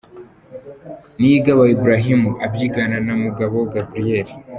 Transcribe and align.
Niyigaba 1.19 1.63
Ibrahim 1.75 2.21
abyigana 2.45 2.97
na 3.05 3.13
Mugabo 3.23 3.57
Gabriel. 3.73 4.27